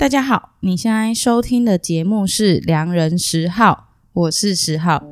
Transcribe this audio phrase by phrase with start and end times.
[0.00, 5.04] 大家好，你现在收听的节目是《良人十号》，我是十号。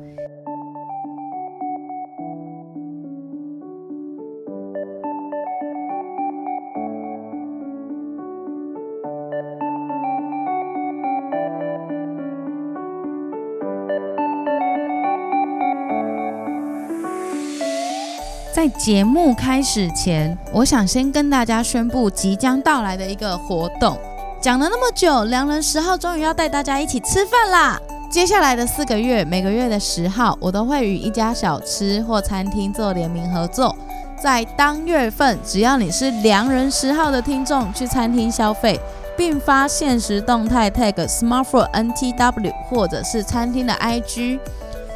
[18.51, 23.95] 在节目开始前，我想先跟大家宣布即将到来的一个活动。
[24.41, 27.77] 讲了那么久，良人十号终于要带大家一起吃饭啦！
[28.09, 33.75] 接下来的四个月，每个月的十号，我都会与一家小吃或餐厅做联名合作。
[34.17, 38.79] 在当月份，只要你是良人十号的听众，去餐厅消费，
[39.17, 44.39] 并发限时动态 tag smartphone NTW 或者是餐厅的 IG，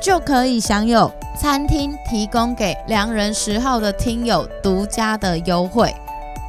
[0.02, 5.94] 就可以享有餐厅提供给良人十号的听友独家的优惠。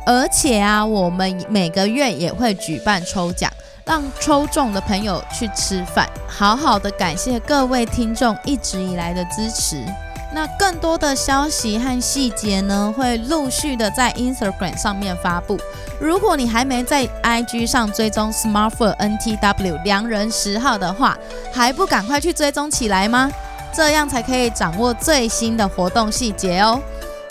[0.06, 3.50] 而且啊，我们每个月也会举办抽奖，
[3.84, 9.84] 让抽中的朋友去吃饭，好好的感谢各位听众一直以来的支持。
[10.34, 15.56] 那更多的消息和细节呢，会陆续的在 Instagram 上面发布。
[16.00, 21.16] 如果你还没在 IG 上追踪 Smartphone NTW 良人十号的话，
[21.52, 23.30] 还不赶快去追踪起来吗？
[23.72, 26.80] 这样才可以掌握最新的活动细节哦。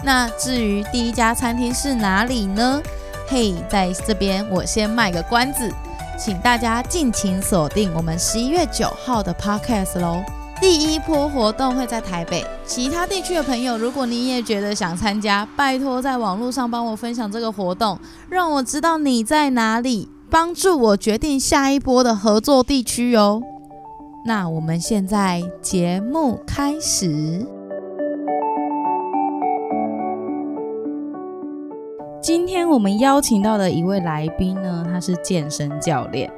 [0.04, 2.82] 那至于第一家餐厅是哪里呢？
[3.28, 5.72] 嘿，在这边我先卖个关子，
[6.20, 10.22] 请大家尽情锁定我们十一月九号的 Podcast 喽。
[10.60, 17.98] 第一波活动会在台北，其他地区的朋友，如果你也觉得想参加，拜托在网络上帮我分享这个活动，
[18.30, 23.42] 让我知道你在哪里，帮助我决定下一波的合作地区哦。
[24.26, 27.46] 那我们现在节目开始。
[32.24, 36.32] 今天我们邀请到的一位来宾呢，他是健身教练。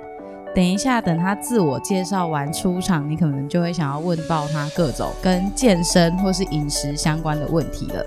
[0.55, 8.03] 等一下，等他自我介绍完出场，你可能就会想要问到他各种跟健身或是饮食相关的问题了。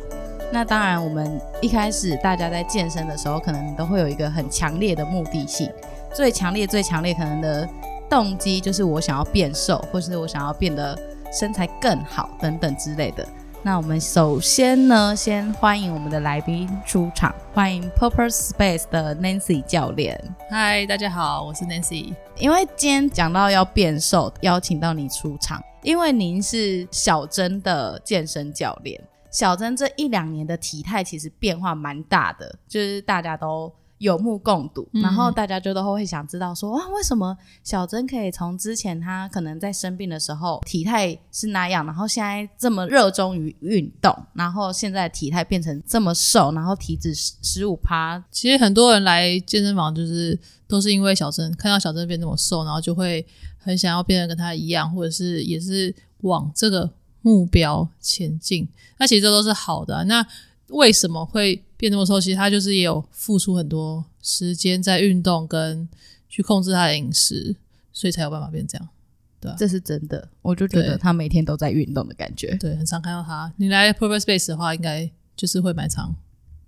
[0.51, 5.71] 那当然，我们一开始大家在健身的时候，可能都会有一个很强烈的目的性，
[6.13, 7.69] 最强烈、最强烈可能的
[8.11, 10.99] 动机就是我想要变瘦，或是我想要变得
[11.33, 13.25] 身材更好等等之类的。
[13.69, 20.19] 那我们首先呢，先欢迎我们的来宾出场，欢迎 Purpose Space 的 Nancy 教练。
[20.49, 22.15] 嗨，大家好，我是 Nancy。
[22.39, 28.99] 因为今天讲到要变瘦，邀请到你出场，因为您是小珍的健身教练。
[29.31, 33.71] 小珍这一两年的体态其实变化蛮大的，就是大家都。
[33.99, 48.23] 有目共睹，然后大家就都会想知道说，哇，为什么小珍可以从之前她可能在生病的时候体态是那样，然后现在这么热衷于运动，然后现在体态变成这么瘦，然后体脂十五趴。
[48.31, 53.27] 其实很多人来健身房就是都是因为小珍看到小珍变那么瘦，然后就会
[53.57, 56.89] 很想要变得跟她一样，或者是也是往这个
[57.23, 58.69] 目标前进。
[58.99, 60.03] 那其实这都是好的啊。
[60.05, 60.25] 那
[60.69, 62.21] 为什么会变那么瘦？
[62.21, 65.89] 其实他就是也有付出很多时间在运动跟
[66.29, 67.57] 去控制他的饮食，
[67.91, 68.89] 所以才有办法变这样。
[69.41, 70.29] 对啊，这是真的。
[70.43, 72.55] 我就觉得他每天都在运动的感觉。
[72.57, 73.51] 对，很常看到他。
[73.57, 76.15] 你来 Purpose Space 的话，应该就是会蛮常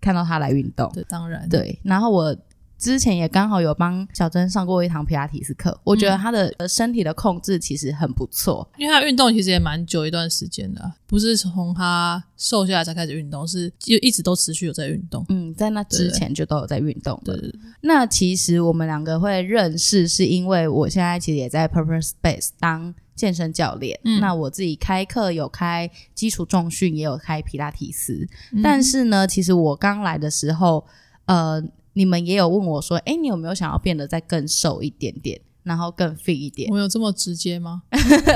[0.00, 0.90] 看到他来运动。
[0.94, 1.46] 对，当然。
[1.50, 2.34] 对，然后我。
[2.80, 15.22] 之前也刚好有帮小珍上过一堂皮拉提斯课，我觉得她的身体的控制其实很不错，因为她运动其实也蛮久一段时间的，不是从她瘦下来才开始运动，是就一直都持续有在运动。
[15.28, 17.20] 嗯，在那之前就都有在运动。
[17.22, 24.00] 对，对，对，那其实我们两个会认识，是因为我现在其实也在 Purpose Space 当健身教练。
[24.04, 28.26] 嗯，那我自己开课有开基础重训，也有开皮拉提斯。
[28.52, 30.86] 嗯，但是呢，其实我刚来的时候，
[31.26, 31.62] 呃。
[31.92, 37.82] 你们也有问我说：“哎，你有没有想要变得再更瘦一点点，然后更 fit 一点？”我有这么直接吗？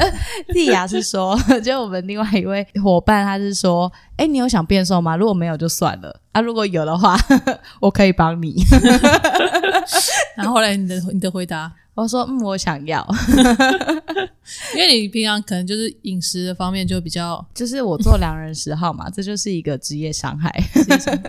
[0.53, 5.17] 蒂亚是说， 就我们另外一位伙伴，他是说：“哎，你有想变瘦吗？
[5.17, 7.17] 如果没有就算了啊，如果有的话，
[7.81, 8.55] 我可以帮你。”
[10.37, 11.73] 然后后来你的你的回答？
[11.95, 13.07] 我说嗯，我想要，
[14.75, 20.51] 因为你平常可能就是饮食的方面就比较，就是我做良人十号嘛，这就是一个职业伤害，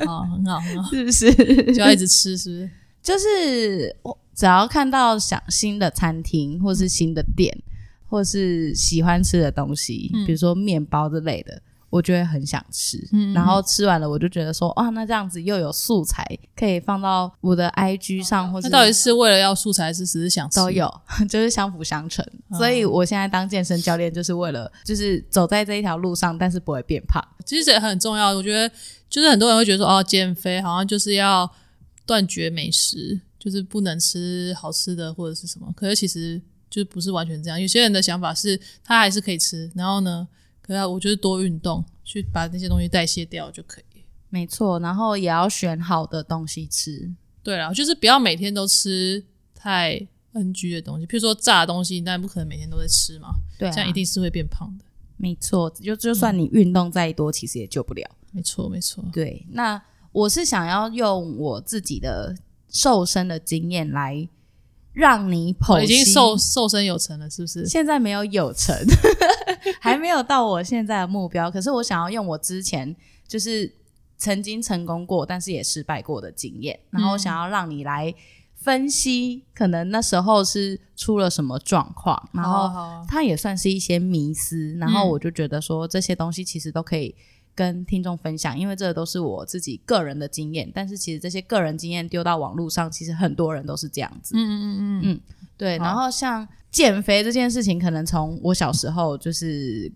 [0.08, 1.32] 哦，很好，很好，是不是？
[1.72, 2.70] 就要一直吃，是不是？
[3.04, 7.58] 就是我只要看到想新的餐厅，或是新的店，
[8.08, 11.62] 或是喜欢吃的东西，嗯、比如说面包之类的。
[11.92, 20.60] 我就会很想吃，嗯，然后吃完了，我就觉得说，哇，那这样子又有素材可以放到我的 IG 上，或者那到底是为了要素材，还是只是想吃？
[20.60, 20.94] 都有，
[21.30, 22.26] 就是相辅相成。
[22.50, 22.58] 嗯。
[22.58, 27.24] 所以我现在当健身教练，就是为了就是走在这一条路上，但是不会变胖。
[27.46, 28.70] 其实也很重要，我觉得
[29.10, 31.50] 就是很多人会觉得说，哦，减肥好像就是要
[32.06, 33.22] 断绝美食。
[33.46, 35.72] 就是不能吃好吃的或者是什么。
[35.76, 40.28] 可是其实就不是完全这样，有些人的想法是他还是可以吃，然后呢，
[40.62, 44.04] 可是我觉得多运动去把那些东西代谢掉就可以。
[44.30, 47.10] 没错，然后也要选好的东西吃。
[47.42, 49.96] 对啊，就是不要每天都吃太
[50.34, 53.36] NG 的东西，譬如说炸的东西，但不可能每天都在吃嘛。
[53.58, 54.84] 对啊，这样一定是会变胖的。
[55.16, 58.10] 没错，就就算你运动再多，嗯，其实也救不了。
[58.32, 59.02] 没错，没错。
[59.14, 59.82] 对，那
[60.12, 62.36] 我是想要用我自己的
[62.76, 64.28] 瘦身的经验来
[64.92, 65.86] 让你剖析。
[65.86, 67.66] 已经瘦瘦身有成了，是不是？
[67.66, 68.76] 现在没有有成，
[69.82, 71.50] 还没有到我现在的目标。
[71.50, 72.96] 可是我想要用我之前
[73.28, 73.74] 就是
[74.18, 78.14] 曾经成功过，但是也失败过的经验，然后想要让你来。
[78.58, 87.14] 分析可能那时候是出了什么状况，然后它也算是一些迷思，然后我就觉得说这些东西其实都可以
[87.56, 90.70] 跟听众分享，因为这都是我自己个人的经验。
[90.76, 94.36] 但是其实这些个人经验丢到网络上，其实很多人都是这样子。
[94.36, 95.22] 嗯嗯嗯嗯，
[95.58, 95.78] 对。
[95.78, 99.92] 然后像减肥这件事情，可能从我小时候就是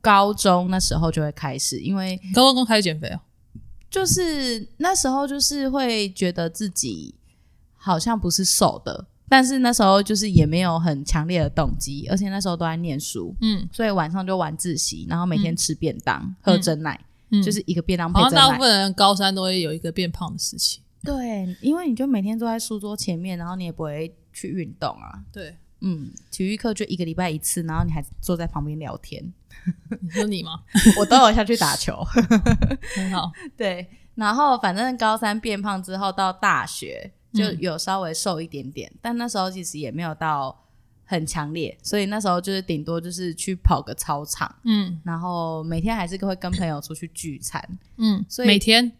[0.00, 3.20] 高中那时候就会开始，因为高中开始减肥啊，
[3.90, 7.16] 就是那时候就是会觉得自己。
[7.84, 17.00] 好像不是瘦的，但是那时候就是也没有很强烈的动机，而且那时候都在念书，嗯，所以晚上就晚自习，然后每天吃便当，嗯、喝真奶、
[17.30, 18.40] 嗯，就是一个便当配珍奶。
[18.42, 29.32] 好像大部分人高三都会有一个变胖的事情，对，因为你就每天坐在书桌前面，然后你也不会去运动啊，对，嗯，体育课就一个礼拜一次，然后你还坐在旁边聊天，
[30.02, 30.60] 你说你吗？
[31.00, 31.96] 我都有下去打球，
[32.96, 37.12] 很好，对，然后反正高三变胖之后到大学。
[37.32, 40.66] 就有稍微瘦一点点，嗯，但那时候其实也没有到
[41.04, 48.92] 很强烈，所以那时候就是顶多就是去跑个操场，嗯，然后每天还是会跟朋友出去聚餐，嗯，所以每天？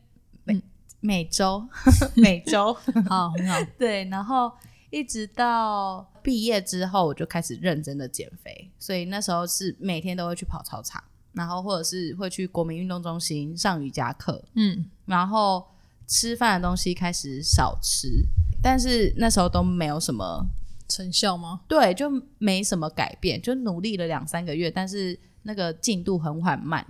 [0.44, 0.62] 每
[1.00, 1.66] 每周
[2.16, 2.72] 每周
[3.08, 4.50] 好很好， 对，然后
[4.90, 11.02] 一直到毕业之后，我就开始认真的减肥，所以那时候是每天都会去跑操场，
[11.32, 15.66] 然后或者是会去国民运动中心上瑜伽课，嗯，然后。
[16.06, 18.26] 吃饭的东西开始少吃，
[18.62, 20.46] 但是那时候都没有什么
[20.88, 21.62] 成效吗？
[21.66, 26.86] 对，就没什么改变，就努力了两三个月，但是那个进度很缓慢，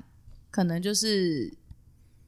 [0.50, 1.52] 可能就是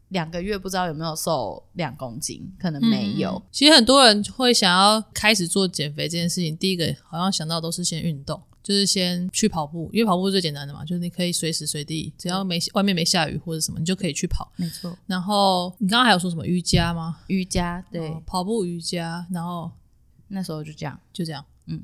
[0.08, 3.30] 两个月不知道有没有瘦两公斤，可能没有。
[3.30, 8.40] 嗯，其实很多人会想要开始做减肥这件事情，第一个好像想到都是先运动。
[8.64, 14.50] 就是先去跑步，因为跑步是最简单的嘛，就是你可以随时随地，只要没外面没下雨或者什么，你就可以去跑。
[14.56, 14.96] 没错。
[15.06, 17.18] 然后你刚刚还有说什么瑜伽吗？
[17.26, 19.70] 瑜伽，对，哦、跑步瑜伽，然后
[20.28, 21.78] 那时候就这样，就这样，嗯，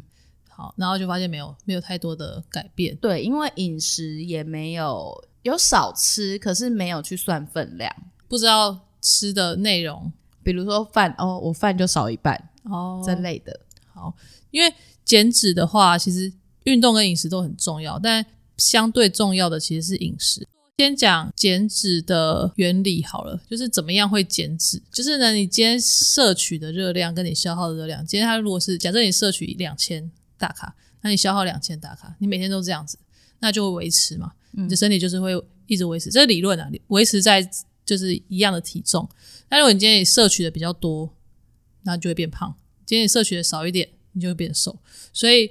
[0.49, 2.97] 好，然后就发现没有没有太多的改变。
[2.97, 5.13] 对，因为饮食也没有
[5.43, 7.95] 有少吃，可是没有去算分量，
[8.27, 10.11] 不知道吃的内容，
[10.43, 13.61] 比如说饭哦，我饭就少一半哦，这类的。
[13.93, 14.15] 好，
[14.51, 14.75] 因为
[15.05, 16.33] 减脂的话，其实。
[16.65, 18.25] 运动跟饮食都很重要，但
[18.57, 20.47] 相对重要的其实是饮食。
[20.79, 24.83] 先讲减脂的原理好了，就是怎么样会减脂？
[24.91, 32.99] 就是呢，你今天摄取的热量跟你消耗的热量，今天它如果是假设你摄取两千大卡，那你消耗两千大卡，你每天都这样子，
[33.41, 35.33] 那就会维持嘛，你的身体就是会
[35.67, 36.11] 一直维持。
[36.11, 37.47] 这是理论啊，维持在
[37.85, 39.07] 就是一样的体重。
[39.51, 41.15] 那如果你今天你摄取的比较多，
[41.83, 42.55] 那就会变胖；
[42.87, 44.79] 今天你摄取的少一点，你就会变瘦。
[45.13, 45.51] 所以。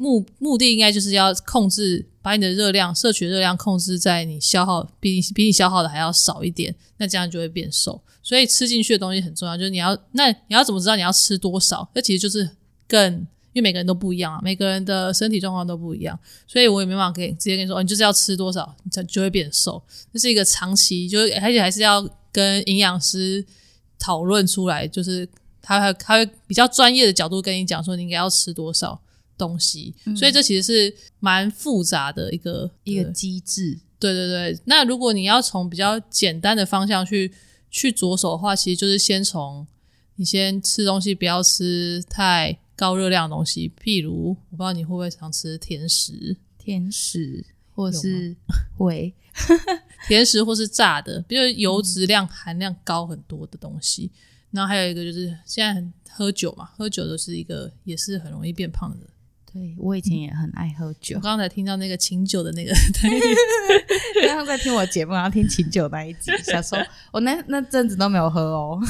[0.00, 8.00] 目目的应该就是要控制，把你的热量摄取热量控制在你消耗比你比你消耗的还要少一点，那这样就会变瘦。
[8.22, 11.86] 所以吃进去的东西很重要，就是你要那你要怎么知道你要吃多少？
[11.94, 12.48] 那其实就是
[12.88, 13.12] 更
[13.52, 19.82] 因为每个人都不一样啊，每个人的身体状况都不一样，所以我也没办法给你直接跟你说，你就是要吃多少，你才就会变瘦。
[20.12, 23.44] 这是一个长期，就是而且还是要跟营养师
[23.98, 25.28] 讨论出来，就是
[25.60, 28.98] 他还他会比较专业的角度跟你讲说，你应该要吃多少。
[29.40, 33.78] 东西，所以这其实是蛮复杂的一个一个机制。
[33.98, 37.32] 对对对，那如果你要从比较简单的方向去
[37.70, 39.66] 去着手的话，其实就是先从
[40.16, 43.70] 你先吃东西，不要吃太高热量的东西。
[43.82, 47.44] 譬如，我不知道你会不会常吃甜食，甜食
[47.74, 48.34] 或是
[48.76, 49.14] 会
[50.08, 54.10] 甜食或是炸的，比如油脂量含量高很多的东西。
[54.14, 54.16] 嗯、
[54.52, 59.08] 然后还有一个就是现在很喝酒嘛，喝酒都是一个也是很容易变胖的人。
[59.52, 61.16] 对，我以前也很爱喝酒。
[61.16, 62.72] 我刚刚才听到那个请酒的那个
[64.26, 66.78] 刚刚在听我节目，然后听请酒那一集， 想说
[67.12, 68.80] 我那那阵子都没有喝哦，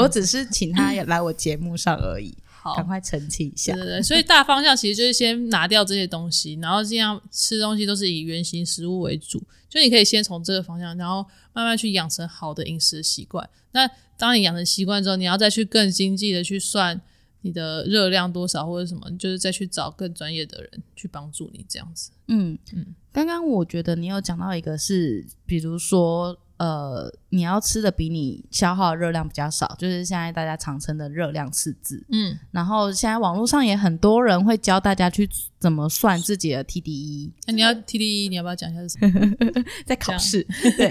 [0.00, 2.36] 我只是请他来我节目上而已。
[2.60, 3.72] 好，赶快澄清一下。
[3.74, 9.40] 对对对，所以大方向其实就是先拿掉这些东西，然后尽量吃东西都是以原型食物为主。
[9.68, 13.48] 就你可以先从这个方向，然后慢慢去养成好的饮食习惯。
[13.70, 17.00] 那当你养成习惯之后，你要再去更经济的去算。
[17.42, 22.10] 你的热量多少或者什么，你就是再去找更专业的人去帮助你这样子。
[22.28, 26.38] 嗯嗯，刚刚我觉得你有讲到一个是，比如说。
[26.58, 32.04] 呃，你要吃的比你消耗的热量比较少，就是现在大家常称的热量赤字。
[32.10, 35.30] 嗯，然后现在网络上也很多人会教大家去
[35.60, 37.30] 怎么算自己的 TDE。
[37.46, 39.36] 那、啊、你要 TDE，你要不要讲一下是什么？
[39.86, 40.42] 在考试，
[40.76, 40.90] 对，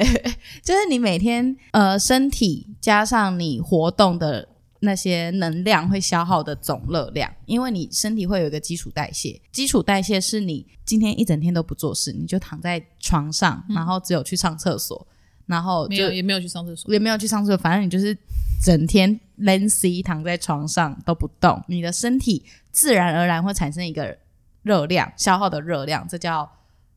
[0.63, 4.47] 就是你每天呃身体加上你活动的
[4.79, 15.07] 那些能量会消耗的总热量，因为你身体会有一个基础代谢，基础代谢是你今天一整天都不做事，你就躺在床上，然后只有去上厕所。
[15.11, 15.13] 嗯
[15.47, 18.13] 然后就没有也没有去上厕所，也没有去上厕所，反正你就是
[18.61, 24.17] 整天 lazy 躺在床上都不动，你的身体自然而然会产生一个
[24.63, 26.51] 热量消耗的热量，这叫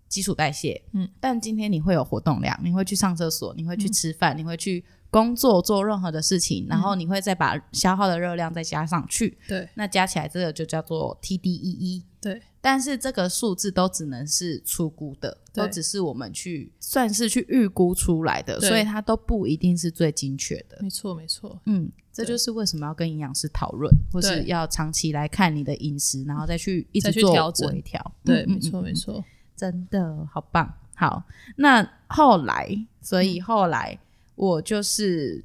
[0.09, 0.83] 基础代谢。
[0.91, 9.37] 嗯，但今天你会有活动量，你会去上厕所，你会去吃饭，嗯、你会去工作做任何的事情，然后你会再把消耗的热量再加上去。
[9.49, 12.05] 对、嗯，那加起来这个就叫做 TDEE。
[12.21, 12.41] 对。
[12.63, 20.77] 但是这个数字都只能是初估的，都只是我们去算是去预估出来的，所以它都不一定是最精确的。
[20.83, 21.59] 没错，没错。
[21.65, 27.83] 嗯，这就是为什么要跟营养师讨论，或是要长期来看你的饮食，然后再去一直做调整。
[28.23, 29.25] 对，没错，没错。
[29.57, 30.71] 真的好棒。
[30.95, 31.25] 好，
[31.57, 32.69] 那后来，
[33.01, 33.99] 所以后来
[34.41, 35.45] 我就是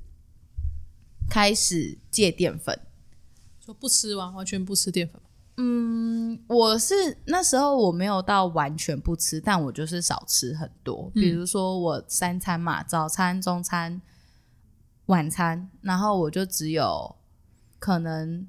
[1.29, 2.79] 开始戒淀粉，
[3.59, 5.21] 说不吃完，完全不吃淀粉。
[5.57, 11.11] 嗯，我是那时候我没有到完全不吃，但我就是少吃很多。
[11.13, 14.01] 比如说我三餐嘛，早餐、中餐、
[15.07, 17.17] 晚餐，然后我就只有
[17.77, 18.47] 可能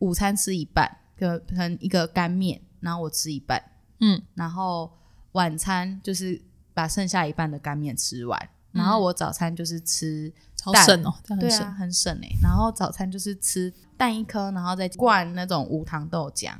[0.00, 4.92] 午餐吃一半，可可能一个干面，然后我吃一半，嗯，然后
[5.32, 6.42] 晚餐就是
[6.74, 10.32] 把剩下一半的干面吃完，然后我早餐就是吃。
[10.74, 11.14] 蛋省哦。
[11.40, 12.28] 对啊，很省欸。
[12.42, 16.52] 然后早餐就是吃蛋一颗，然后再灌那种无糖豆浆。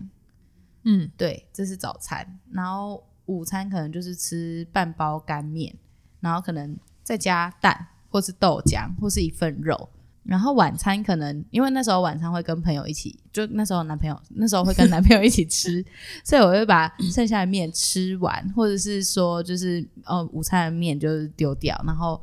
[0.85, 2.41] 嗯，对，这是早餐。
[2.51, 5.77] 然后午餐可能就是吃半包干面，
[6.21, 6.75] 然后可能
[7.05, 9.91] 再加蛋，或是豆浆，或是一份肉。
[10.31, 15.85] 然后晚餐可能因为那时候晚餐会跟朋友一起，就那时候男朋友那时候会跟男朋友一起吃，
[16.25, 22.23] 所以我会把剩下的面吃完，或者是说就是哦午餐的面就是丢掉，然后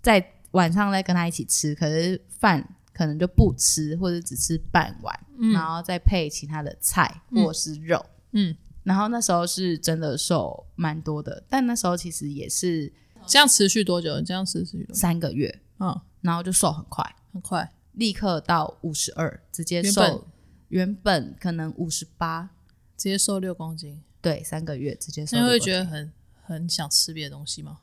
[0.00, 0.24] 在。
[0.52, 8.04] 晚上再跟他一起吃，可是饭可能就不吃，或者只吃半碗，嗯、然后再配其他的菜或是肉。
[8.32, 12.92] 嗯，然后那时候是真的瘦蛮多的，但那时候其实也是
[13.26, 14.20] 这样持续多久？
[14.20, 17.02] 这样持续三个月，嗯，然后就瘦很快，
[17.32, 20.02] 很快，立刻到五十二，直接瘦。
[20.02, 20.24] 原本，
[20.68, 22.50] 原本可能五十八，
[22.96, 24.02] 直接瘦六公斤。
[24.20, 25.36] 对，三个月直接瘦。
[25.36, 26.12] 你会觉得很
[26.42, 27.78] 很想吃别的东西吗？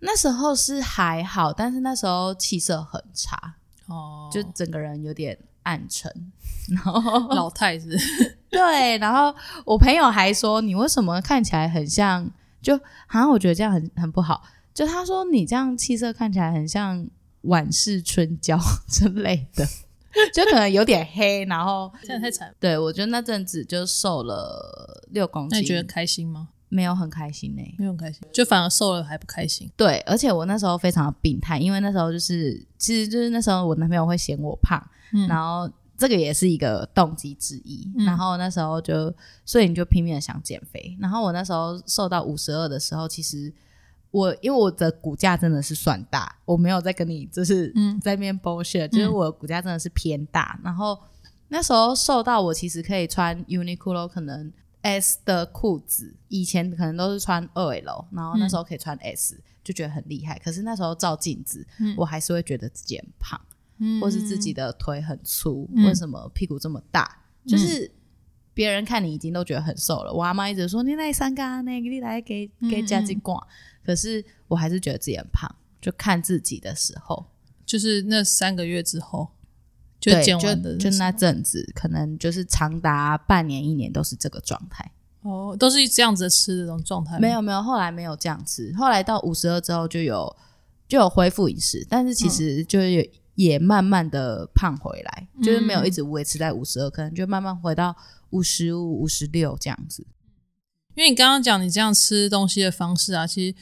[0.00, 3.54] 那时候是还好，但是那时候气色很差
[3.86, 6.32] 哦，就整个人有点暗沉，
[6.68, 7.96] 然后 老太子
[8.50, 9.32] 对，然后
[9.64, 12.28] 我朋友还说，你为什么看起来很像，
[12.60, 14.42] 就好像我觉得这样很很不好，
[14.74, 17.06] 就他说你这样气色看起来很像
[17.42, 18.58] 晚市春娇
[18.88, 19.66] 之类的，
[20.34, 26.48] 就可能有点黑，然后现在太惨，对，我觉得那阵子就瘦了六公斤，那你觉得开心吗？
[26.68, 29.70] 没有很开心呢、欸，没有很开心，就反而瘦了还不开心。
[29.76, 34.82] 对，而且我那时候非常的病态，因为那时候就是，其实就是那时候我男朋友会嫌我胖，
[35.12, 37.92] 嗯、然后这个也是一个动机之一。
[37.98, 40.96] 嗯、然后那时候就，所以你就拼命的想减肥。
[40.98, 43.52] 然后我那时候瘦到五十二的时候，其实
[44.12, 50.60] 我因为我的骨架真的是算大，我没有在跟你就是在那边 bullshit，、嗯、就是我的骨架真的是偏大。
[50.62, 50.96] 然后
[51.48, 54.52] 那时候瘦到我其实可以穿 Uniqlo 可能。
[54.84, 60.36] S 的裤子以前可能都是穿二 L，然后那时候可以穿 S，、嗯、就觉得很厉害。
[60.40, 63.40] 可是那时候照镜子，嗯、我还是会觉得自己很胖，
[63.78, 67.16] 嗯、或是自己的腿很粗，嗯、为什么屁股这么大？
[67.44, 67.88] 嗯、就是
[68.52, 70.12] 别人看你已经都觉得很瘦了。
[70.12, 73.40] 我阿妈一直说你来三个那个你来给给加几挂，
[73.84, 75.52] 可是我还是觉得自己很胖。
[75.80, 77.26] 就看自己的时候，
[77.66, 79.28] 就是那三个月之后。
[80.00, 80.36] 就对，就
[80.78, 84.90] 就那阵子，可能就是长达半年一年都是这个状态。
[85.20, 87.20] 哦，都是这样子吃的这种状态？
[87.20, 90.36] 没有没有，后来没有这样吃，后来到五十二之后就有
[90.88, 97.96] 就有恢复饮食，但是其实就是也慢慢的胖回来，嗯、就是没有一直维持在五十二，可能就慢慢回到
[98.30, 100.04] 五十五、五十六这样子。
[100.94, 103.56] 因为你刚刚讲你这样吃东西的方式啊，其实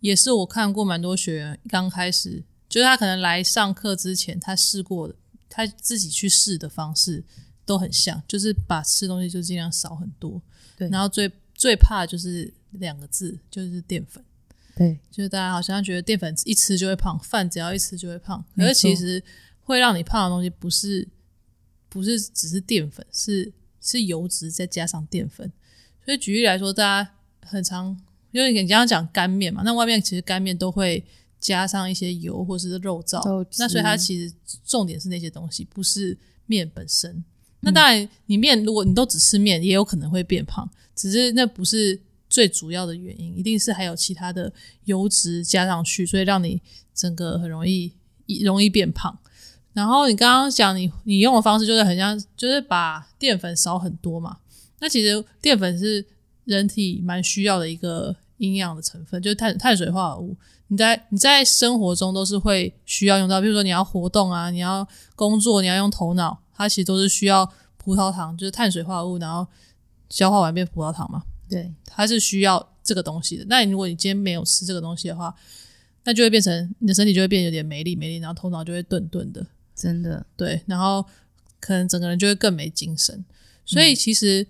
[0.00, 5.14] 也是我看过蛮多学员刚开始，就是他可能来上课之前他试过的。
[5.54, 7.22] 他自己去试的方式
[7.66, 10.40] 都很像，就是把吃东西就尽量少很多。
[10.78, 14.24] 对，然后最最怕的就是两个字，就是淀粉。
[14.74, 18.42] 对，就是大家好像觉得淀粉一吃就会胖，饭只要一吃就会胖。
[18.56, 19.22] 可是其实
[19.60, 21.06] 会让你胖的东西不是
[21.90, 25.52] 不是只是淀粉，是是油脂再加上淀粉。
[26.04, 27.10] 所以举例来说，大家
[27.42, 27.96] 很常
[28.32, 31.04] 因为你刚刚讲干面嘛，那外面其实干面都会
[31.38, 36.16] 加上一些油或是肉燥，那所以它其实重点是那些东西，不是
[36.46, 37.22] 面本身。
[37.60, 44.52] 那当然，你面如果你都只吃面，也有可能会变胖，只是那不是最主要的原因，一定是还有其他的
[44.84, 46.60] 油脂加上去，所以让你
[46.94, 47.92] 整个很容易
[48.42, 49.16] 容易变胖。
[49.72, 54.38] 然后你刚刚讲你你用的方式就是很像，就是把淀粉少很多嘛。
[54.82, 56.04] 那其实淀粉是
[56.44, 60.36] 人体蛮需要的一个营养的成分，就是碳碳水化合物。
[60.66, 66.42] 你在你在生活中都是会需要用到，比如说你要活动啊，你要工作，你要用头脑。
[66.52, 69.46] 它其实都是需要葡萄糖，就是碳水化合物，然后
[70.10, 71.22] 消化完变葡萄糖嘛。
[71.48, 73.44] 对，它是需要这个东西的。
[73.44, 75.32] 那如果你今天没有吃这个东西的话，
[76.02, 79.46] 那就会变成你的身体就会变有点没力没力，然后头脑就会钝钝的。
[79.76, 81.04] 真的，对，然后
[81.60, 83.24] 可能整个人就会更没精神。
[83.64, 84.46] 所以其实，嗯、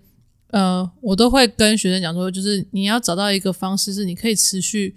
[0.52, 4.96] 呃，我都会跟学生讲说，就是你要找到一个方式，是你可以持续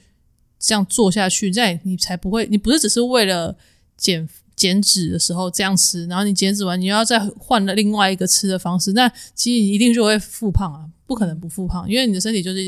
[0.58, 3.58] 这样做下去，这样你才不会，你不是只是为了
[3.98, 4.30] 减。
[4.56, 12.64] 减脂的时候这样吃，然后你减脂完，你又要再换了另外一个吃的方式，那其实你一定就会复胖啊，不可能不复胖，因为你的身体就是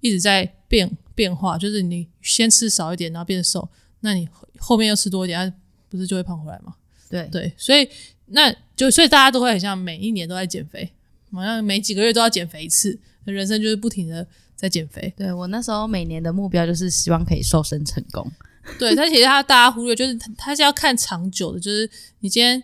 [0.00, 3.68] 一直在变变化，就是你先吃少一点，然后变瘦，
[4.00, 4.26] 那你
[4.56, 5.56] 后面又吃多一点，它
[5.90, 6.74] 不是就会胖回来吗？
[7.10, 7.86] 对对，所以
[8.28, 10.90] 那就所以大家都会很像每一年都在减肥，
[11.32, 15.12] 好像每几个月都要减肥一次，人生就是不停的在减肥。
[15.16, 18.30] 对，我那时候每年的目标就是希望可以瘦身成功。
[18.78, 21.88] 对，但其实他大家忽略，就是他他是要看长久的，就是
[22.20, 22.62] 你今天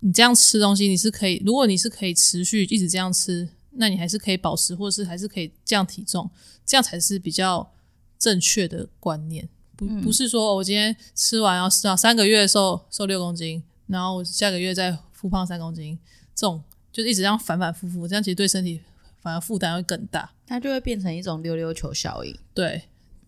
[0.00, 6.28] 你这样吃东西，你是可以，如果你是可以持续一直这样吃，那你还是可以保持，或者是还是可以降体重，
[6.64, 7.72] 这样才是比较
[8.18, 9.48] 正确的观念。
[9.76, 15.98] 不不是说我今天吃完要吃到三个月瘦瘦六公斤，然后我下个月再复胖三公斤，
[16.34, 16.60] 这种
[16.96, 18.80] 就是一直这样反反复复，这样其实对身体
[19.20, 22.34] 反而负担会更大，它就会变成一种溜溜球效应。
[22.54, 22.82] 对。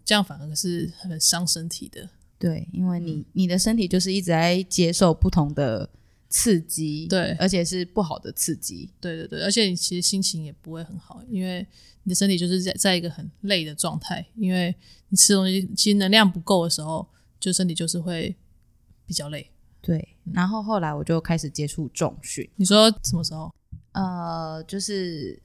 [0.05, 5.87] 这样反而是很伤身体的，对，因为你你的身体就是一直在接受不同的
[6.31, 11.67] 刺激，对，而且是不好的刺激，对对对，而且你其实心情也不会很好，因为
[12.05, 14.75] 你的身体就是在在一个很累的状态，因为
[15.11, 17.07] 你吃东西其实能量不够的时候，
[17.39, 18.35] 就身体就是会
[19.05, 19.51] 比较累，
[19.83, 20.17] 对。
[20.33, 23.53] 然后后来我就开始接触重训，你说什么时候？
[23.93, 25.43] 呃，就是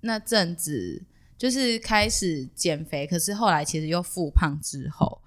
[0.00, 1.02] 那阵子。
[1.38, 5.20] 就是开始减肥，可是后来其实又复胖之后，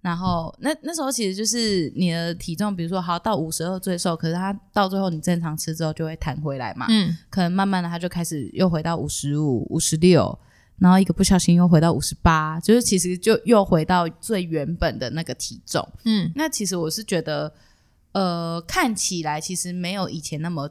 [0.00, 10.38] 然后那那时候其实就是你的体重，比如说好到五十二最瘦，可是它到最后你正常吃之后就会弹回来嘛，嗯，可能慢慢的它就开始又回到五十五、五十六，
[10.78, 17.52] 然后一个不小心又回到五十八，就是其实就又回到最原本的那个体重，嗯，那其实我是觉得，
[18.12, 20.70] 呃，看起来其实没有以前那么。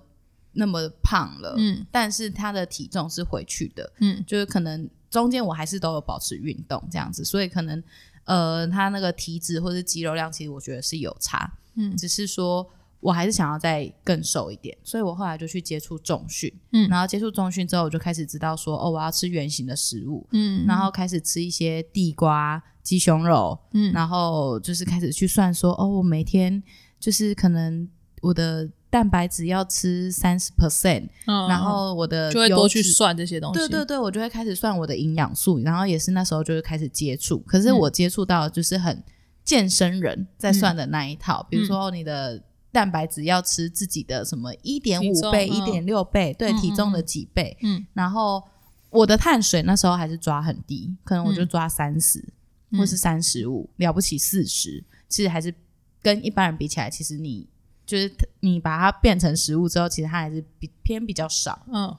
[0.53, 7.81] 那么胖了，嗯，但是他的体重是回去的，嗯，就是可能中间我还是都有保持运动这样子，所以可能
[8.25, 12.67] 呃，他那个体脂或者肌肉量，其实我觉得是有差，嗯，只是说
[12.99, 26.61] 我还是想要再更瘦一点，所以我后来就去接触重训，嗯，然后接触重训之后，我就开始知道说，哦，我要吃圆形的食物，嗯，然后开始吃一些地瓜、鸡胸肉，嗯，然后就是开始去算说，哦，我每天
[26.99, 27.87] 就是可能
[28.21, 28.67] 我的。
[28.89, 33.59] 蛋白质要吃三十 percent，然后我的就会多去算这些东西。
[33.59, 37.39] 对对对，我就会开始算我的营养素，然后也是那时候就会开始接触。
[37.39, 39.03] 可是我接触到就是很
[39.43, 47.57] 健身人在算的那一套，嗯、比如说你的蛋白质要吃自己的什么一点五倍、一点六倍，对体重的几倍。
[47.63, 48.41] 嗯，然后
[48.89, 52.19] 我的碳水那时候还是抓很低，可能我就抓三十、
[52.69, 55.53] 嗯、或是三十五，了不起四十，其实还是
[56.01, 57.45] 跟一般人比起来，其实你。
[57.87, 61.65] 就是你把它变成食物之后，其实它还是比偏比较少。
[61.73, 61.97] 嗯，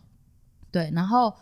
[0.71, 0.89] 对。
[0.95, 1.35] 然后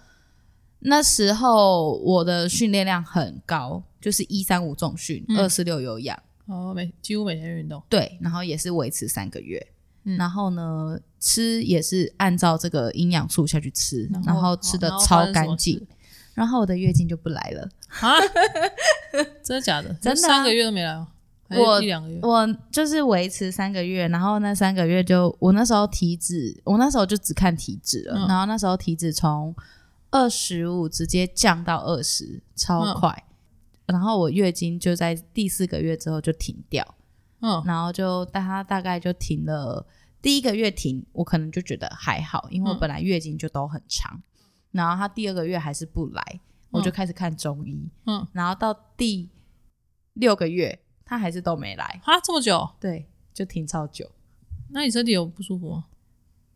[0.78, 6.18] 那时候我的训练量很高，就是一三五重训，二四六有氧。
[6.46, 7.82] 哦，每几乎每天运动。
[7.88, 9.66] 对，然后也是维持三个月。
[10.04, 15.84] 嗯，然后呢，吃也是按照这个营养素下去吃，然后，吃的超干净，
[16.34, 17.68] 然后我的月经就不来了。
[17.98, 18.14] 啊？
[19.42, 19.92] 真的假的？
[19.94, 20.30] 真的啊？
[20.30, 21.08] 三个月都没来哦。
[21.48, 29.54] 我一两个月，我就是维持三个月，然后那三个月就我那时候体脂，我那时候就只看体脂了，嗯、然后那时候体脂从
[30.10, 33.24] 二十五直接降到二十，超快。
[33.86, 36.84] 嗯、然后我月经就在第四个月之后就停掉，
[37.40, 39.86] 嗯，然后就大它大概就停了
[40.20, 44.22] 第一个月停，我可能就觉得还好，因为我本来月经就都很长，嗯、
[44.72, 49.30] 然后他第二个月还是不来，我就开始看中医，嗯，然后到第
[50.14, 50.80] 六个月。
[51.06, 52.68] 他还是都没来啊，这么久？
[52.78, 54.10] 对，就停超久。
[54.70, 55.86] 那你身体有不舒服吗？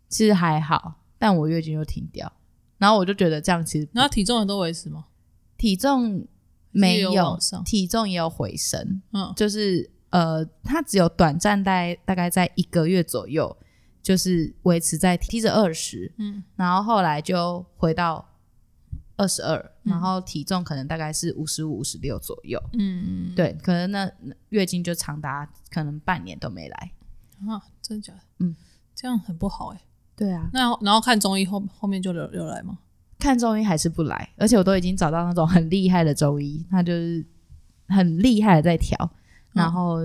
[0.09, 2.31] 其实还好，但我月经又停掉，
[2.77, 5.07] 然后我就觉得这样其实，然后体重也都维持吗？
[5.57, 6.27] 体重
[6.73, 13.57] 没有，有体重也有回升，嗯，就是呃，它只有短暂在大概在一个月左右，
[14.03, 18.27] 就是维持在 T 着二十，嗯，然后后来就回到。
[19.21, 22.59] 二十二，然后体重可能大概是五十五、五十六左右。
[22.79, 24.11] 嗯，对，可能那
[24.49, 26.93] 月经就长达可能半年都没来
[27.47, 28.21] 啊，真的假的？
[28.39, 28.57] 嗯，
[28.95, 29.85] 这样很不好哎、欸。
[30.17, 32.79] 对啊，那然后看中医后后面就有有来吗？
[33.19, 37.23] 看中医还是不来，而且我都已经找到那种很厉害的中医，他就是
[37.89, 38.97] 很厉害的在调，
[39.53, 39.99] 然后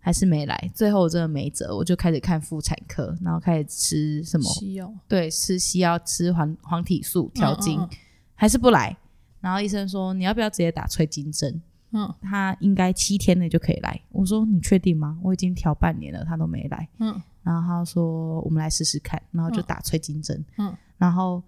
[0.00, 0.70] 还是没来。
[0.74, 4.92] 最后我真的没辙，我就开始看妇产科，然后开始吃什么西药？
[5.06, 7.78] 对吃西药，吃黄黄体素调经。
[7.80, 7.98] 嗯嗯嗯
[8.40, 8.96] 还是不来，
[9.40, 11.60] 然后医生说，你要不要直接打催经针？
[11.90, 14.00] 嗯，他应该七天内就可以来。
[14.10, 15.18] 我说你确定吗？
[15.24, 16.88] 我已经调半年了，他都没来。
[17.00, 20.44] 嗯，然后他说我们来试试看，然后就打催经针。
[20.56, 21.42] 嗯，然后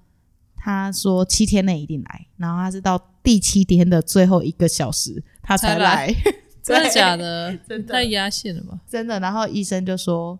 [0.56, 6.12] 他说七天内一定来，然后他是到第七天的最后一个小时他才来。
[6.60, 7.56] 真的假的？
[7.68, 8.80] 真的太压线了吧？
[8.88, 9.20] 真的。
[9.20, 10.36] 然后医生就说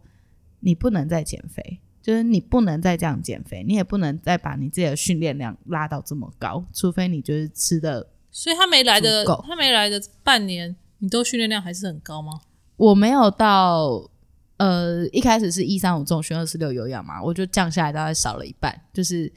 [0.59, 1.79] 你不能再减肥。
[2.03, 8.09] 就是你不能再这样减肥，你也不能再把你自己的训练量拉到这么高，除非你就是吃的。
[8.31, 12.41] 所以他没来的，他没来的半年，你都训练量还是很高吗？
[12.77, 14.09] 我没有到，
[14.57, 19.31] 呃，一开始是一三五重训，二四六有氧嘛，我就降下来大概少了一半，就是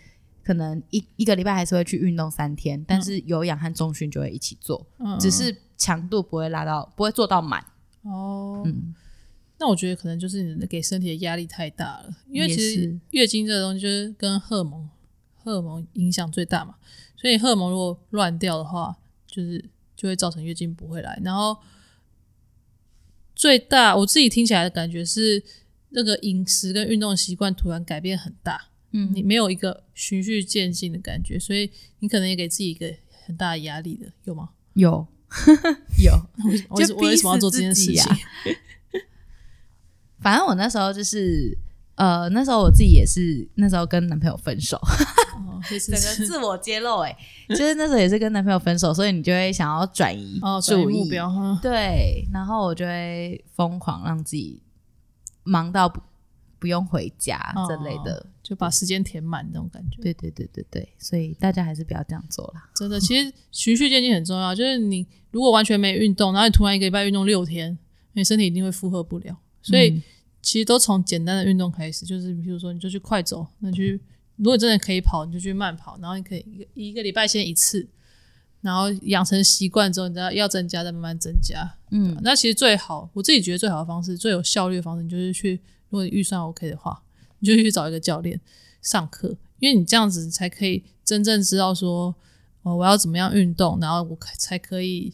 [0.43, 7.65] 可能一一个礼拜还是会去运动三天，但是有氧和重训就会一起做，嗯、只是强度不会拉到，不会做到满。
[8.03, 8.93] 哦，嗯。
[9.63, 14.89] 那我觉得可能就是你给身体的压力太大了，因为其实月经这个东西就是跟荷尔蒙、
[15.41, 16.75] 荷尔蒙影响最大嘛，
[17.15, 18.93] 所以荷尔蒙如果乱掉的话，
[19.25, 19.63] 就是
[19.95, 21.17] 就会造成月经不会来。
[21.23, 21.57] 然后
[23.33, 25.41] 最大我自己听起来的感觉是，
[25.91, 32.93] 那个饮食跟运动习惯突然改变很大，嗯，你没有一个循序渐进的感觉，所以你可能也给自己一个
[33.25, 34.49] 很大的压力的，有吗？
[34.73, 35.07] 有，
[36.03, 36.13] 有，
[36.69, 38.17] 我 为什么我为什么要做这件事情？
[40.23, 41.55] 反正我那时候就是，
[41.95, 44.77] 呃，那时候我自己也是，那时候跟男朋友分手，
[45.37, 54.61] 哦、整个自我揭露、欸，哎，就是那时候也是跟男朋友分手，所以你就会想要转移注意、哦、目标，对，然后我就会疯狂让自己
[55.43, 56.01] 忙到不
[56.57, 60.01] 不用回家之类的、哦，就把时间填满那种感觉。
[60.01, 62.69] 对对对对对，所以大家还是不要这样做啦。
[62.73, 67.77] 真的，其实循序渐进很重要，就是你如果完全没运动，然后你突然一个礼拜运动六天，
[68.13, 70.01] 你身体一定会负荷不了，所以。
[70.43, 73.97] 嗯其实都从简单的运动开始，就是比如说，你就去快走，那去
[74.35, 77.87] 如果真的可以跑，你就去慢跑，然后你可以一个一个礼拜先一次，
[78.59, 81.77] 然后养成习惯之后，你知道要增加再慢慢增加。
[81.91, 87.01] 嗯，那其实最好，我自己觉得最好的方式，最有效率的方式，你就是去，如果你预算 OK 的话，
[87.39, 88.41] 你就去找一个教练
[88.81, 92.13] 上课，因为你这样子才可以真正知道说，
[92.63, 95.13] 哦，我要怎么样运动，然后我才可以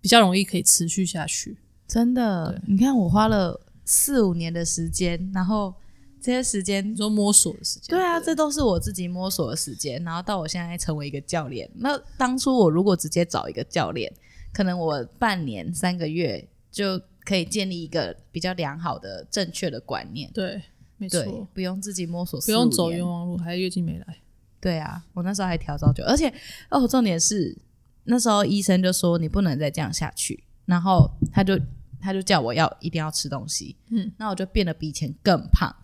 [0.00, 1.58] 比较容易可以持续下去。
[1.88, 3.60] 真的，你看我花了。
[3.84, 5.74] 四五年的时间，然后
[6.20, 7.96] 这些时间都摸索的时间。
[7.96, 10.02] 对啊，这都是我自己摸索的时间。
[10.04, 14.12] 然后到我现在成为一个教练，那当初我如果直接找一个教练，
[14.52, 20.30] 可能我半年三个月就可以建立一个比较良好的、正确的观念。
[20.32, 20.62] 对，
[20.98, 24.18] 没错，不用自己摸索，不用走冤枉路，还月经没来。
[24.60, 26.32] 对啊，我那时候还调早酒，而且
[26.68, 27.56] 哦，重点是
[28.04, 31.58] 那时候医生就说你不能再这样下去，然后他就。
[32.00, 35.74] 他就叫我要一定要吃东西，嗯，那我就变得比以前更胖。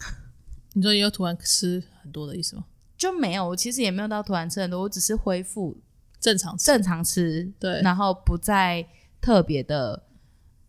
[0.73, 2.65] 你说你又突然吃很多的意思吗？
[2.97, 5.77] 就没有，我其实也没有到突然吃很多，我只是恢复
[6.19, 8.87] 正常正常吃，对，然后不再
[9.21, 10.03] 特别的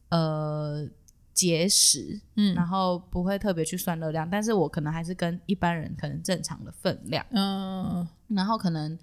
[0.10, 0.88] 呃
[1.34, 8.94] 节食，嗯，然后不会特别去算热量，但是我可能还是跟一般人可能正常的分量，嗯，然后可能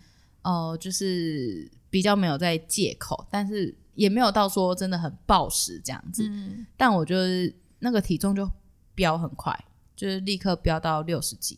[0.43, 3.73] 哦、呃，就是比较没有在借口，但是。
[3.97, 8.51] 也没有到说真的很暴食这样子，嗯、但我就是那个体重就
[8.93, 9.57] 飙很快，
[9.95, 11.57] 就是立刻飙到六十几，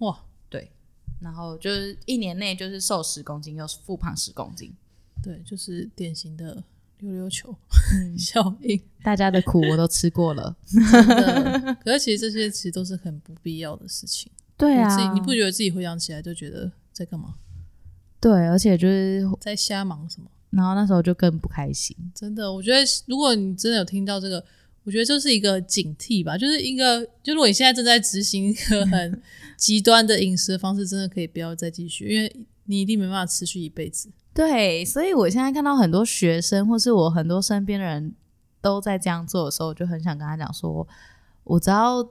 [0.00, 0.70] 哇，对，
[1.18, 4.70] 然后就是一年内就是瘦十公斤又复胖十公斤，
[5.22, 6.62] 对，就是典型的
[6.98, 7.56] 溜溜球
[8.18, 8.78] 效应。
[9.02, 11.74] 大家的苦我都吃过了， 真的。
[11.76, 14.30] 可是其实这些其实都是很不必要的事情。
[14.58, 17.36] 对啊，你自己你不觉得自己回想起来就觉得在干嘛？
[18.22, 20.30] 对，而且就是在瞎忙什么？
[20.50, 22.52] 然后那时候就更不开心，真的。
[22.52, 24.42] 我觉得如果你真的有听到这个，
[24.84, 29.20] 我觉得这是一个警惕吧，就是一个，就如果你现在正在执行一个很
[29.58, 34.08] 极端的饮食的方式，真的可以不要再继续，因为你一定没办法持续一辈子。
[34.32, 38.14] 对，所以我现在看到很多学生，或是我很多身边的人
[38.60, 40.86] 都在这样做的时候，我就很想跟他讲说，
[41.42, 42.08] 我知道。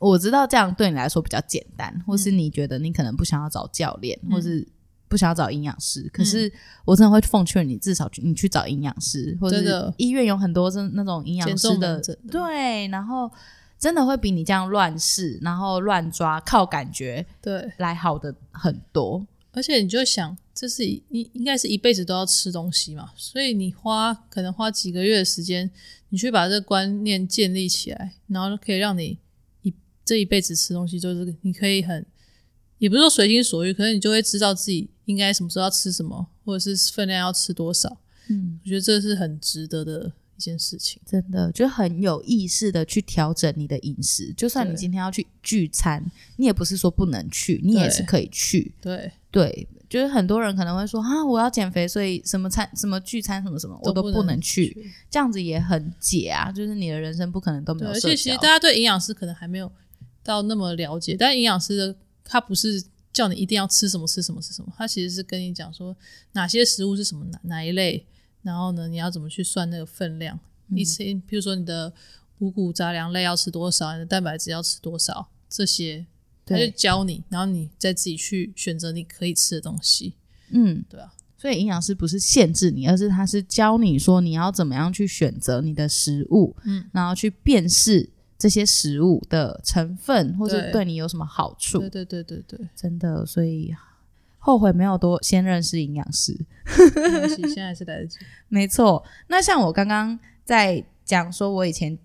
[0.00, 4.66] 我知道这样对你来说比较简单，或是你觉得你可能不想要找教练，嗯、或是
[5.14, 6.10] 不想要找营养师。
[6.12, 6.52] 可是
[6.84, 13.30] 我真的会奉劝你，至少去你去找营养师，或者医院有很多这那种营养师的，的对，然后
[13.78, 19.24] 真的会比你这样乱试，然后乱抓，靠感觉对来好的很多。
[19.52, 25.70] 而且你就想，这是一应应该是一辈子都要吃东西嘛，所以你花可能花几个月的时间，
[26.08, 29.16] 你去把这个观念建立起来，然后可以让你
[29.62, 29.72] 一
[30.04, 32.04] 这一辈子吃东西，就是你可以很，
[32.78, 37.98] 也不是说随心所欲，可是你就会知道自己应该什么时候要吃什么，或者是分量要吃多少。
[38.28, 40.12] 嗯，我觉得这是很值得的。
[40.36, 44.34] 一件事情，真的就很有意识的去调整你的饮食。
[44.36, 46.04] 就算你今天要去聚餐，
[46.38, 48.74] 你也不是说不能去，你也是可以去。
[48.80, 54.92] 对对，就是很多人可能会说啊，我要减肥，所以什么餐、什么聚餐、什么什么，我都不能去。
[55.08, 57.92] 这样子也很解啊，就是你的人生不可能都没有。
[57.92, 59.70] 而且其实大家对营养师可能还没有
[60.24, 62.82] 到那么了解，但营养师的他不是
[63.12, 65.96] 叫你一定要吃什么吃什么吃什么，他其实是跟你讲说
[66.32, 68.06] 哪些食物是什么哪哪一类。
[68.42, 70.38] 然后呢，你要怎么去算那个分量？
[70.68, 71.90] 嗯、一次，比如说你的
[72.40, 76.04] 五谷杂粮类要吃多少，你的蛋白质要吃多少，这些
[76.44, 80.14] 他就教你，然后你再自己去选择你可以吃的东西。
[80.50, 81.14] 嗯，对啊。
[81.38, 88.10] 所以营养师不是限制你，而是他是教你说你要怎么样去选择你的食物，嗯，然后去辨识
[88.44, 91.78] 这些食物的成分，或者对你有什么好处。
[91.78, 93.74] 对对对对对，真的，所以。
[94.38, 96.38] 后悔没有多先认识营养师，
[97.54, 98.18] 现在是来得及。
[98.48, 101.98] 没错，那像我刚刚在讲说，我以前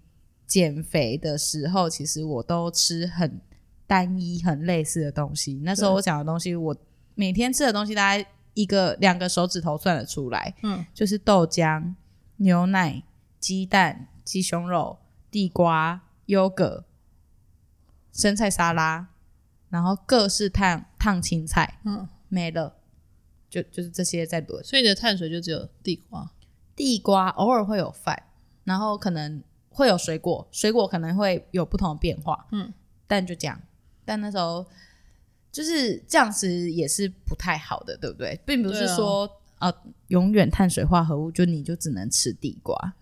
[0.47, 3.41] 减肥的时候，其实我都吃很
[3.86, 5.60] 单一、很类似的东西。
[5.65, 6.73] 那时候我讲的东西，我
[7.13, 10.56] 每天吃的东西，大概一个两个手指头算得出来。
[10.63, 11.93] 嗯，就是豆浆、
[12.38, 13.04] 牛奶、
[13.38, 14.97] 鸡蛋、鸡胸肉、
[15.30, 16.85] 地瓜、优格、
[18.11, 19.09] 生菜沙拉，
[19.69, 21.79] 然后各式烫烫青菜。
[21.85, 22.07] 嗯。
[22.31, 22.75] 没了，
[23.49, 26.31] 就就是这些在轮，所以你的碳水就只有地瓜，
[26.75, 28.21] 地瓜偶尔会有饭，
[28.63, 32.71] 然后可能会有水果，水果可能会有不同的变化，嗯，
[33.07, 33.59] 但就这样，
[34.05, 34.63] 但那时候
[35.51, 38.39] 就是这样子也是不太好的，对不对？
[38.45, 39.25] 并不是说
[39.57, 39.77] 啊，呃，
[40.09, 42.93] 永远碳水化合物就你就只能吃地瓜，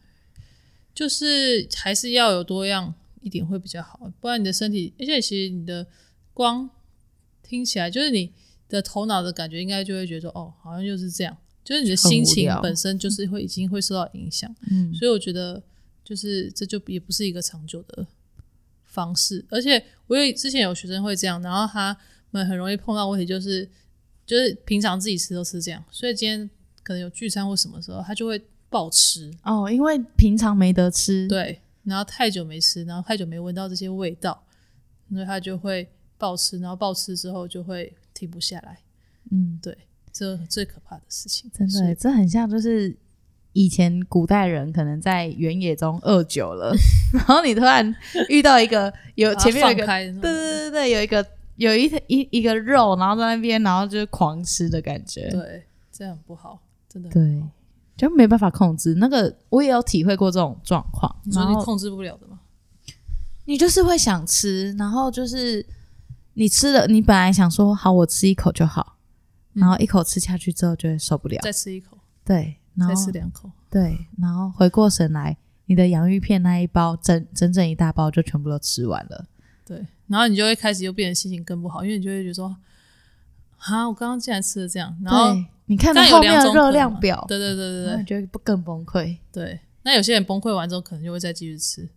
[0.93, 2.93] 就是还是要有多样
[3.27, 5.85] 一点会比较好，不然你的身体，而且其实你的
[6.33, 6.67] 光
[7.43, 8.33] 听起来就是你。
[8.69, 15.63] 的头脑的感觉应该就会觉得说，哦，好像就是这样，就是你的心情本身就是会已经会受到影响，嗯，所以我觉得
[16.03, 18.05] 就是这就也不是一个长久的
[18.83, 21.97] 方式，而且我有之前有学生会这样，然后他
[22.31, 23.65] 们很容易碰到问题，就是
[24.25, 26.49] 就是平常自己吃都是这样，所以今天
[26.83, 29.33] 可能有聚餐或什么时候，他就会暴吃。
[29.43, 34.43] 哦，因为平常没得吃，对，然后太久没吃，然后太久没闻到这些味道，
[35.10, 37.95] 所以他就会暴吃，然后暴吃之后就会。
[38.17, 38.80] 停不下来，
[39.30, 39.78] 嗯，对，
[40.12, 42.97] 这最可怕的事情，真的，这很像就是
[43.54, 46.73] 以前古代人可能在原野中饿久了，
[47.13, 47.95] 然后你突然
[48.28, 51.23] 遇到一个有前面有一个，对对对对，有一个
[51.58, 57.39] 有一一一个肉，然后在那边，然后就是狂吃的感觉，对，这样不好，真的，对，
[57.97, 58.93] 就没办法控制。
[58.95, 62.39] 那个我也有体会过这种状况，你说你控制不了的吗？
[63.45, 65.65] 你就是会想吃，然后就是。
[66.39, 68.99] 你吃了，你本来想说好，我吃一口就好，
[69.55, 79.25] 嗯、然后一口吃下去之后就会受不了，再吃一口，对，然后再吃两口，对，然后回过神来，你的洋芋片那一包整整整一大包就全部都吃完了，
[79.65, 82.55] 对，然后你就会开始又变得心情更不好，因为你就会觉得说，
[83.58, 89.17] 啊，我刚刚竟然吃了这样，然后你看到后面的热量表，对对对对对，你觉得不更崩溃？
[89.32, 91.89] 对，那有些人崩溃完之后，可能就会再继续吃，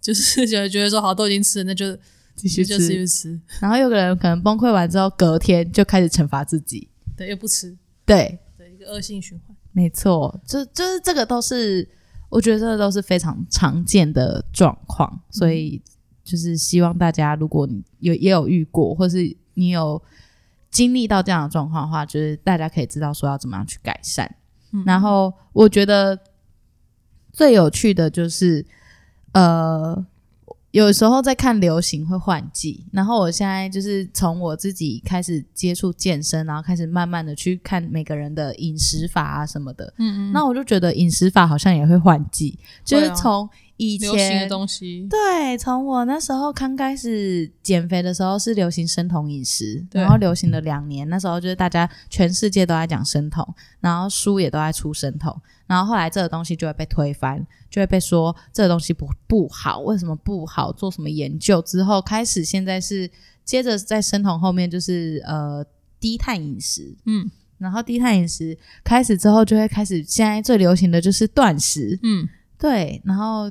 [0.00, 1.96] 就是 觉得觉得说好，都已经吃了，那就。
[2.36, 9.54] 继续吃，继续吃，然后有个人可能崩溃完之后，隔天就开始惩罚自己，对，又不吃，对，对，一个恶性循环。
[9.72, 11.86] 没错，就就是这个都是，
[12.30, 15.82] 我觉得这个都是非常常见的状况，所以
[16.24, 20.00] 就是希望大家，如果你有也有遇过，或是你有
[20.70, 24.36] 经历到这样的状况的话，就是大家可以知道说要怎么样去改善。
[24.72, 26.18] 嗯、然后我觉得
[27.32, 28.64] 最有趣的就是，
[29.32, 30.06] 呃。
[30.72, 39.92] 有时候在看流行会换季，然后我现在就是从我自己开始接触健身，然后开始慢慢的去看每个人的饮食法啊什么的。
[39.98, 40.32] 嗯嗯。
[40.32, 53.42] 那我就觉得饮食法好像也会换季，就是从以前流行的东西，对，从我那时候刚开始减肥的时候是流行生酮饮食，然后流行了两年，那时候就是大家全世界都在讲生酮，
[53.80, 55.34] 然后书也都在出生酮，
[55.66, 60.70] 然后后来这个东西就会被推翻，就会被说这个东西不不好，为什么不好？
[60.70, 63.10] 做什么研究之后开始，现在是
[63.46, 65.64] 接着在生酮后面就是呃
[65.98, 73.50] 低碳饮食，嗯，然后低碳饮食开始之后就会开始，现在最流行的就是断食，嗯，对，然后。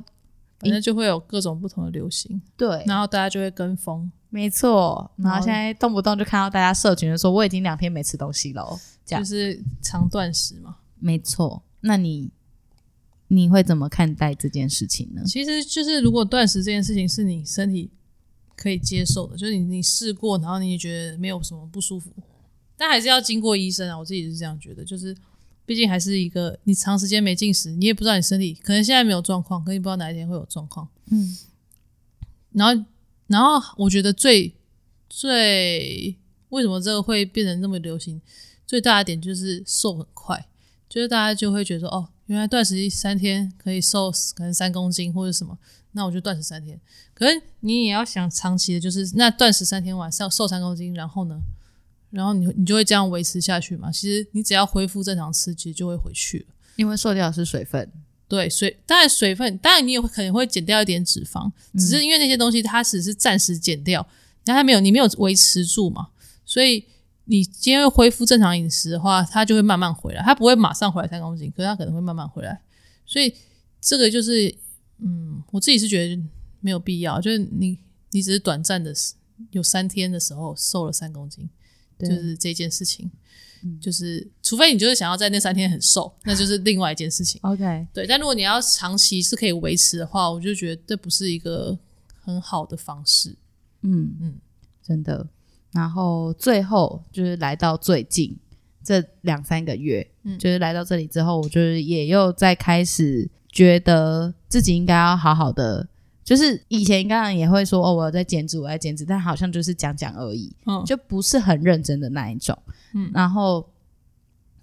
[0.60, 5.10] 反正就会有各种不同的流行，对，然后大家就会跟风，没错。
[5.16, 10.76] 然后现在动不动就看到大家社群的说，我已经两天没吃东西了，这样就是长断食嘛。
[10.98, 12.30] 没错，那你
[13.28, 15.22] 你会怎么看待这件事情呢？
[15.24, 17.90] 其实就是如果断食这件事情是你身体
[18.54, 22.10] 可以接受的，就是你你试过，然后你也觉得没有什么不舒服，
[22.76, 23.98] 但还是要经过医生啊。
[23.98, 25.16] 我自己是这样觉得，就是。
[25.70, 30.88] 毕竟还是一个你长时间没进食，你也不知道你身体可能现在没有状况，可你不知道哪一天会有状况。
[31.12, 31.38] 嗯，
[32.50, 32.84] 然后，
[33.28, 34.52] 然后我觉得最
[35.08, 36.16] 最
[36.48, 38.20] 为什么这个会变成那么流行，
[38.66, 40.48] 最大的点就是瘦很快，
[40.88, 45.56] 就是大家就会觉得说，哦，原来断食三天可以瘦可能三公斤或者什么，
[45.92, 46.80] 那我就断食三天。
[47.14, 51.40] 可是你也要想长期的，就是那断食三天晚上瘦三公斤，然后呢？
[52.10, 53.90] 然后你你就会这样维持下去嘛？
[53.90, 56.54] 其实你只要恢复正常吃，其实就会回去了。
[56.76, 57.90] 因为瘦掉的是水分，
[58.26, 64.00] 对水，当然水分，当然你也会可能会减掉一点脂肪，嗯、只是因为那些东西它只是暂时减掉，
[64.44, 66.08] 然后它没有你没有维持住嘛，
[66.44, 66.84] 所以
[67.26, 72.60] 你今天恢复正常饮食的话，它就会慢慢回来，它不会马上回来三公斤，可是它可能会慢慢回来。
[73.04, 73.34] 所以
[73.80, 74.52] 这个就是，
[74.98, 76.22] 嗯，我自己是觉得
[76.60, 77.78] 没有必要，就是你
[78.10, 78.92] 你只是短暂的
[79.50, 81.48] 有三天的时候瘦了三公斤。
[82.08, 83.10] 就是这件事情，
[83.62, 87.40] 嗯、就是除非你就是想要在那三天很瘦， 那就是另外一件事情。
[87.42, 88.06] OK，对。
[88.06, 91.78] 但如果你要长期是可以维持的话，我就觉得这不是一个
[92.22, 93.36] 很好的方式。
[93.82, 94.34] 嗯嗯，
[94.82, 95.26] 真的。
[95.72, 98.36] 然后最后就是来到最近
[98.82, 105.86] 这两三个月，嗯，就是来到这里之后，我就是也又在开始觉得自己应该要好好的。
[106.30, 112.56] 就是以前刚刚也会说哦，我在减脂，我在减脂，但好像就是讲讲而已，嗯，就不是很认真的那一种，
[112.94, 113.10] 嗯。
[113.12, 113.68] 然后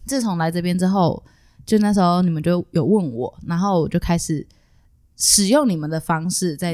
[0.05, 1.21] 自从来这边之后，
[1.65, 4.47] 就那时候你们就有问我，然后我就开始
[5.17, 6.73] 使用你们的方式，在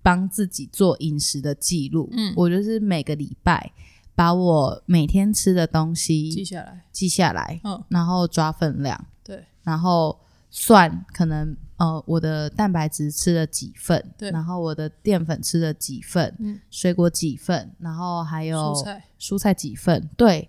[0.00, 2.08] 帮自己做饮食的记录。
[2.12, 3.70] 嗯，我就是每个礼拜
[4.14, 11.54] 把我每天吃的东西记下来，记下来，嗯，然后抓分量，对，然后算可能。
[11.80, 20.46] 呃，我的蛋白质吃了几份，对，然后我的淀粉吃了几份，嗯，水果几份，然后还有蔬菜，蔬菜几份，对，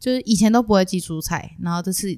[0.00, 2.10] 就是以前都不会记蔬菜，然后这次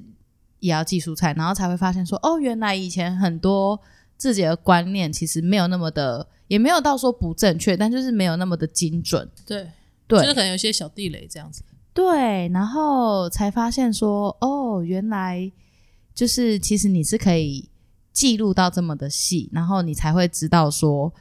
[0.61, 3.79] 也要记蔬菜，然后才会发现说，哦，原来以前很多
[4.17, 9.69] 自己的观念其实没有那么的，也没有到说不正确，但就是没有那么的精准，对，
[10.07, 11.61] 对，就是可能有些小地雷这样子，
[11.93, 15.51] 对，然后才发现说，哦，原来
[16.15, 17.69] 就是其实你是可以。
[18.15, 21.13] 记录到这么的细，然后你才会知道说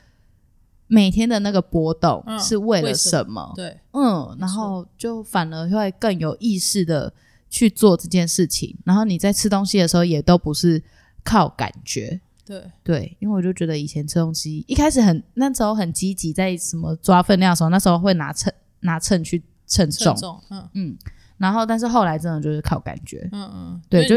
[0.87, 3.53] 每天的那个波动是为了什么。
[3.53, 7.13] 嗯、对，嗯，然后就反而会更有意识的
[7.51, 8.79] 去做这件事情。
[8.85, 10.81] 然后你在吃东西的时候也都不是
[11.25, 12.21] 靠感觉。
[12.47, 20.15] 对对，因为我就觉得以前吃东西一开始很那时候很积极，在什么抓分量的时候，那时候会拿秤拿秤去称重。
[20.15, 20.99] 称重，嗯嗯。
[21.37, 24.15] 然后，但是后来真的就是靠感觉，嗯嗯，对，就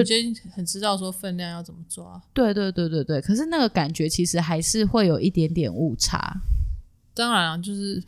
[0.52, 2.22] 很知道说分量要怎么抓。
[2.32, 6.40] 对对对对对，可是那个感觉其实还是会有一点点误差。
[7.16, 8.02] 当然啊，就是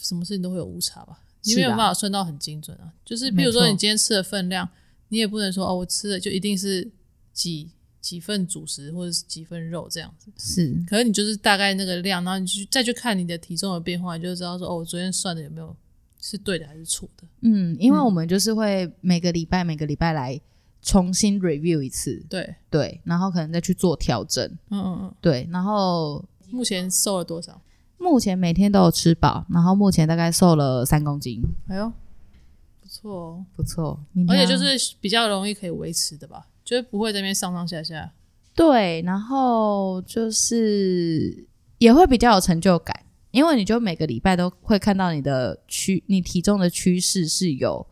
[0.00, 2.92] 什么事情都会有误差吧，你没有办法算到很精准啊。
[3.04, 4.68] 就是比如说你今天吃的分量，
[5.08, 6.88] 你也不能说哦，我吃的就一定是
[7.32, 7.68] 几
[8.00, 10.30] 几份主食或者是几份肉这样子。
[10.38, 15.76] 是，可是你就是大概那个量，然后你去再去看你的体重的变化，你就知道说哦，我昨天算的有没有。
[16.22, 17.26] 是对的还是错的？
[17.40, 20.40] 嗯，因为我们就是会每个礼拜、嗯、每个礼拜来
[20.80, 24.44] 重新 review 一次，对对，然后可能再去做调整。
[24.70, 25.48] 嗯嗯嗯，对。
[25.50, 27.60] 然后目前瘦了多少？
[27.98, 31.42] 目前每天都有吃饱，然后目前大概瘦了三公斤。
[31.66, 31.92] 哎呦，
[32.80, 33.98] 不错哦，不错。
[34.28, 38.12] 而且就是比较容易可以维持的吧，就是不会这边上上下下。
[38.54, 41.46] 对，然后就是
[41.78, 42.94] 也会比较有成就感。
[43.32, 47.84] 因为你就每个礼拜都会看到你的趋，你体重的趋势是有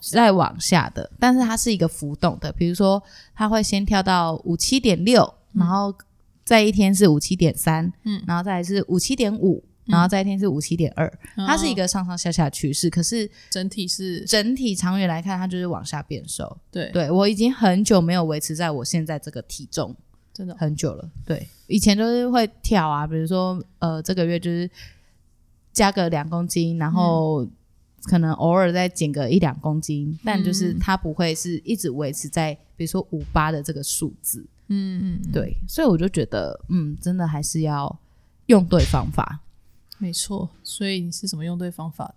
[0.00, 2.50] 在往下的，但是它是一个浮动的。
[2.52, 3.02] 比如说，
[3.34, 5.94] 它会先跳到五七点六，然后
[6.44, 12.88] 再一天是五七点三，嗯，然后再来是五七点五，然后再一天是五七点二，它是一个上上下下趋势。
[12.88, 16.56] 可是整体是整体长远来看，它就是往下变瘦。
[16.70, 19.94] 对，对我已经很久没有维持在我现在这个体重。
[20.36, 21.10] 真的很久了。
[21.24, 24.70] 对，以前都是会跳啊，比如说呃这个月就是
[25.72, 27.46] 加个两公斤，然后
[28.02, 34.44] 可能偶尔再减个一两公斤，嗯、但就是它不会是一直维持在比如说五八的这个数字。
[34.68, 37.98] 嗯嗯，对，所以我就觉得嗯，真的还是要
[38.46, 39.40] 用对方法。
[39.96, 42.16] 没错，所以你是怎么用对方法的？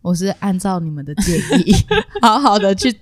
[0.00, 1.36] 我是按照你们的建
[1.66, 1.74] 议，
[2.22, 2.98] 好好的去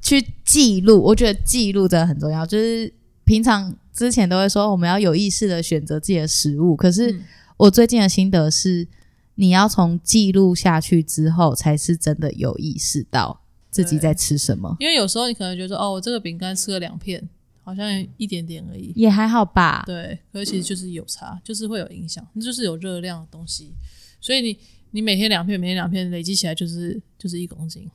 [0.00, 1.00] 去记录。
[1.00, 2.46] 我觉得记录真的很重要。
[2.46, 2.92] 就是
[3.24, 7.20] 平常之前都会说我们要有意识的选择自己的食物，可是
[7.56, 8.86] 我最近的心得是，
[9.34, 14.76] 你要从记录下去之后，才是真的有意识到自己在吃什么。
[14.80, 17.28] 因为有时候你可能觉得哦，我这个饼干吃了两片，
[17.62, 19.82] 好像一点点而已，也还好吧。
[19.86, 23.72] 对，可是其实就是有差，就是会有影响，那就是有热量的东西，
[24.20, 24.58] 所以你。
[24.94, 27.90] 你每天两片，每天两片，累积起来就是就是一公斤。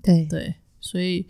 [0.00, 1.26] 对对，所以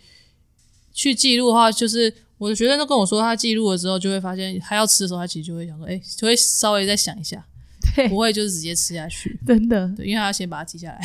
[0.93, 7.45] 去记录的话，就是我的学生都跟我说，他记录了之后，就会发现他要吃的时候，他其实就会想说，哎、欸，就会稍微再想一下，
[7.95, 9.39] 对，不会就是直接吃下去。
[9.47, 11.01] 真的，对，因为他要先把它记下来，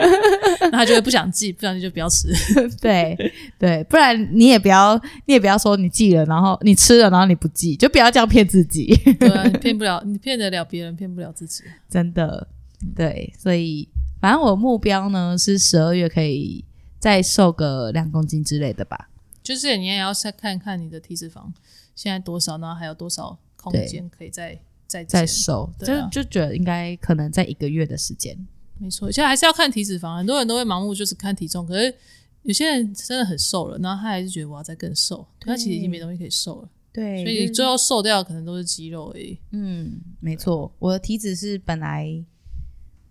[0.70, 2.28] 那他就会不想记，不想记就不要吃。
[2.82, 3.16] 对
[3.58, 8.86] 对，不然你也不要，你也不要说你记了，然后你吃了，然后你不记，就不要这样骗自己。
[9.20, 11.62] 对啊，你骗不了， 你骗得了别人，骗不了自己。
[11.88, 12.48] 真的。
[12.94, 13.88] 对，所以
[14.20, 16.62] 反正我目标呢是十二月可以
[16.98, 19.08] 再瘦个两公斤之类的吧。
[19.46, 21.46] 就是你也要再看看你的体脂肪
[21.94, 25.70] 现在多少，然后还有多少空间可以再再再瘦。
[25.78, 28.36] 就就觉得应该可能在一个月的时间。
[28.78, 30.16] 没错，现在还是要看体脂肪。
[30.16, 31.94] 很多人都会盲目就是看体重，可是
[32.42, 36.68] 有些人真的很瘦了，然后他还是觉得我要再更瘦，他其实已经没东西可以瘦了。
[36.92, 39.38] 对，所以你最后瘦掉可能都是肌肉而已。
[39.52, 42.24] 嗯，没错，我的体脂是本来。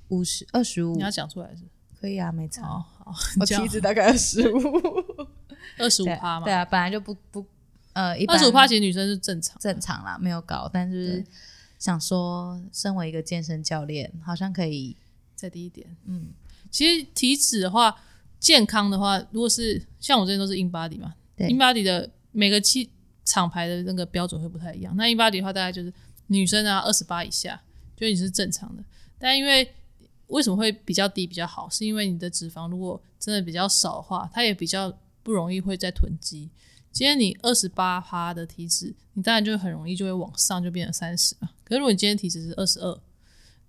[0.10, 1.64] 五十二十五，你要讲出来是？
[2.00, 2.62] 可以啊，没差。
[2.62, 4.60] 好，好， 我体脂大概二十五，
[5.78, 6.46] 二十五趴嘛。
[6.46, 7.46] 对啊，本来就不不
[7.94, 10.70] 呃，一般二十五趴其实女生是正常，正常啦，没有高。
[10.72, 11.24] 但是
[11.80, 14.96] 想说，身为一个健身教练，好像可以
[15.36, 15.88] 再低一点。
[16.06, 16.28] 嗯，
[16.70, 17.96] 其实体脂的话，
[18.40, 22.90] 健康的话，如果是像我这边都是 InBody 嘛，InBody 的每个期
[23.24, 24.94] 厂牌的那个标准会不太一样。
[24.98, 25.94] 那 InBody 的话，大概就是
[26.28, 27.62] 女生啊二十八以下，
[27.96, 28.84] 就你是正常的。
[29.18, 29.74] 但因为
[30.28, 31.70] 为什么会比较低比较好？
[31.70, 34.92] 是因为你的脂肪如果真的比较少的话，它也比较
[35.26, 36.52] 不容易会再囤积。
[36.92, 41.52] 今天你二十八趴的体脂，你当然就很容易就会往上就变成三十了。
[41.64, 43.02] 可是如果你今天体脂是二十二，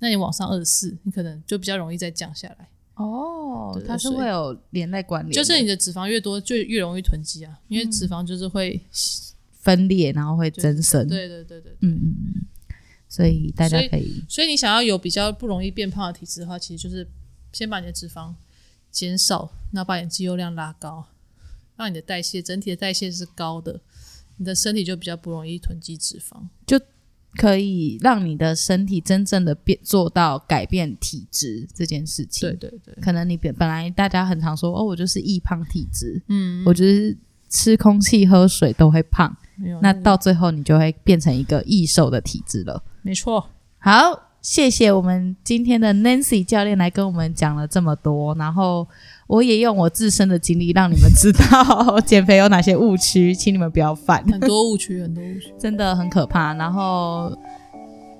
[0.01, 2.69] 那你往上二十四，你可能就比较容易再降下来。
[2.97, 8.81] 哦，对它是会有连带关联，就是你的脂肪越多就越容易囤积啊，因为脂肪就是会
[9.51, 11.09] 分裂，然后会增生。
[11.09, 12.47] 对对对对，对，嗯嗯嗯。
[13.09, 17.09] 所以大家可以所，所以你想要有比较不容易变胖的体质的话，其实就是
[17.53, 18.35] 先把你的脂肪
[18.91, 21.07] 减少，然后把你的肌肉量拉高，
[21.77, 23.81] 让你的代谢整体的代谢是高的，
[24.37, 26.81] 你的身体就比较不容易囤积脂肪，就
[27.35, 32.49] 可以让你的身体真正的变做到改变体质这件事情。
[32.49, 37.17] 对对对，可能你本本来大家很常说哦，我就是易胖体质，嗯，我就是
[37.51, 39.37] 吃空气喝水都会胖。
[39.59, 42.83] 没有，那到最后你就会变成一个易瘦的体质了。
[43.03, 43.51] 没错。
[43.79, 48.89] 好，谢谢我们今天的 Nancy 教练来跟我们讲了这么多，然后
[49.27, 54.23] 我也用我自身的经历让你们知道 减肥有哪些误区，请你们不要犯。
[54.25, 56.55] 很多误区，很多误区， 真的很可怕。
[56.55, 57.33] 然后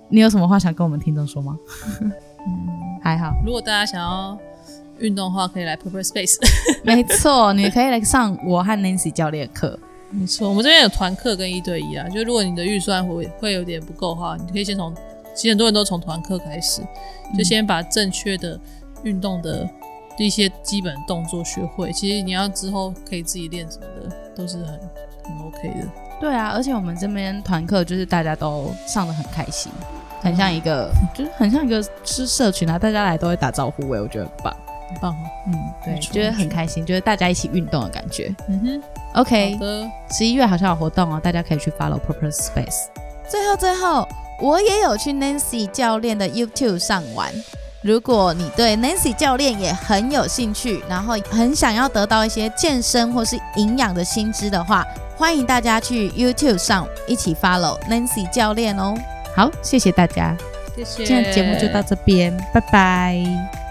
[0.09, 1.57] 你有什么话想跟我们听众说吗？
[2.01, 2.69] 嗯，
[3.03, 3.33] 还好。
[3.45, 4.37] 如果大家想要
[4.99, 6.37] 运动的话，可以来 Purple Space。
[6.83, 9.79] 没错，你可以来上我和 Nancy 教练课。
[10.11, 12.09] 没错，我们这边有团课跟一对一啊。
[12.09, 14.95] 就如果你的预算会会有点不够的话，你可以先从，
[15.35, 16.83] 其实很多人都从团课开始，
[17.37, 18.59] 就先把正确的
[19.03, 19.69] 运动的
[20.25, 21.93] 一些基本动作学会。
[21.93, 24.67] 其实你要之后可以自己练什么的，都是很
[25.25, 25.89] 很 OK 的。
[26.21, 29.71] 对啊，而且我们这边团课就是大家都上的很开心，
[30.23, 34.57] 很像一个，嗯、 就是很像一个是社群啊，大家来都会打招呼，我觉得很棒。
[34.89, 35.55] 很棒哦，嗯，
[35.85, 38.33] 对，觉得很开心，就是大家一起运动的感觉。
[38.49, 38.83] 嗯哼
[39.21, 42.87] ，OK，好的，十一月好像有活动哦，大家可以去 follow Purple Space。
[43.29, 44.07] 最后最后，
[44.41, 47.35] 我也有去 Nancy 教练的 YouTube 上玩。
[47.87, 54.85] 如果你对 Nancy 教练也很有兴趣，然后很想要得到一些健身或是营养的新知的话，
[55.17, 58.93] 欢迎大家去 YouTube 上一起 follow Nancy 教练哦。
[59.37, 60.37] 好，谢谢大家，
[60.75, 61.05] 谢谢。
[61.05, 63.66] 今天节目就到这边，拜拜。